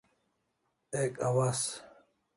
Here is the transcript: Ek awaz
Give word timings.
Ek 1.01 1.13
awaz 1.27 1.61